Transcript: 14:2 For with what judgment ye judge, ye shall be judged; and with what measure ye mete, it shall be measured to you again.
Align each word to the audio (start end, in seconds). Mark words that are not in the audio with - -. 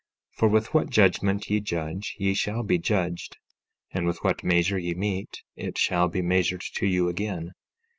14:2 0.33 0.37
For 0.39 0.47
with 0.47 0.73
what 0.73 0.89
judgment 0.89 1.47
ye 1.47 1.59
judge, 1.59 2.15
ye 2.17 2.33
shall 2.33 2.63
be 2.63 2.79
judged; 2.79 3.37
and 3.91 4.07
with 4.07 4.17
what 4.23 4.43
measure 4.43 4.79
ye 4.79 4.95
mete, 4.95 5.43
it 5.55 5.77
shall 5.77 6.07
be 6.07 6.23
measured 6.23 6.63
to 6.77 6.87
you 6.87 7.07
again. 7.07 7.51